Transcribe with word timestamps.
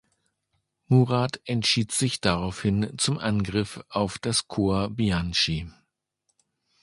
Murat 0.87 1.39
entschied 1.45 1.91
sich 1.91 2.21
daraufhin 2.21 2.97
zum 2.97 3.19
Angriff 3.19 3.83
auf 3.89 4.17
das 4.17 4.47
Korps 4.47 4.95
Bianchi. 4.95 5.69